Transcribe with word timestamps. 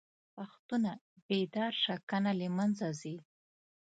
پښتونه!! 0.35 0.91
بيدار 1.27 1.73
شه 1.83 1.95
کنه 2.09 2.31
له 2.39 2.47
منځه 2.57 2.87
ځې 2.99 3.15